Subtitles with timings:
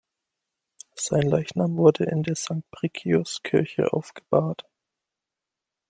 [0.95, 4.65] Sein Leichnam wurde in der Sankt-Briccius-Kirche aufgebahrt.